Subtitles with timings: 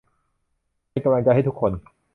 [0.89, 1.71] เป็นกำลังใจให้ทุกคน